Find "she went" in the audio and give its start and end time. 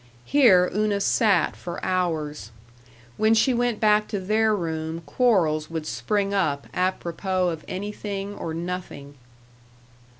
3.35-3.79